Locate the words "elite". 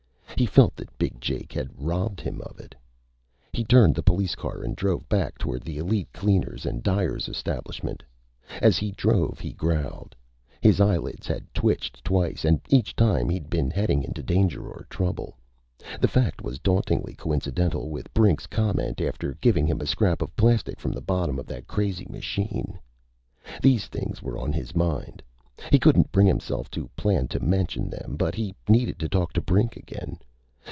5.77-6.11